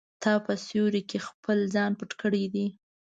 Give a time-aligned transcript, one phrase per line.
[0.23, 2.67] تا په سیوري کې خپل ځان پټ کړی دی.